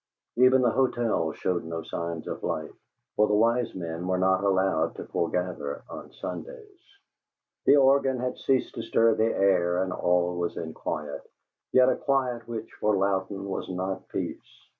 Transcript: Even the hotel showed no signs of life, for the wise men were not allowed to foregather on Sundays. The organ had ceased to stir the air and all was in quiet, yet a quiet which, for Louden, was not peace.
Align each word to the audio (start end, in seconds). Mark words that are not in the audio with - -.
Even 0.35 0.63
the 0.63 0.71
hotel 0.71 1.31
showed 1.31 1.63
no 1.63 1.83
signs 1.83 2.27
of 2.27 2.41
life, 2.41 2.71
for 3.15 3.27
the 3.27 3.35
wise 3.35 3.75
men 3.75 4.07
were 4.07 4.17
not 4.17 4.43
allowed 4.43 4.95
to 4.95 5.03
foregather 5.05 5.83
on 5.87 6.11
Sundays. 6.13 6.79
The 7.67 7.75
organ 7.75 8.17
had 8.19 8.39
ceased 8.39 8.73
to 8.73 8.81
stir 8.81 9.13
the 9.13 9.25
air 9.31 9.83
and 9.83 9.93
all 9.93 10.37
was 10.37 10.57
in 10.57 10.73
quiet, 10.73 11.21
yet 11.71 11.87
a 11.87 11.95
quiet 11.97 12.47
which, 12.47 12.71
for 12.79 12.97
Louden, 12.97 13.45
was 13.47 13.69
not 13.69 14.07
peace. 14.07 14.67